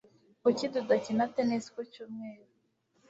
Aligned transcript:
Kuki 0.41 0.65
tudakina 0.73 1.25
tennis 1.35 1.65
ku 1.73 1.81
cyumweru 1.91 2.45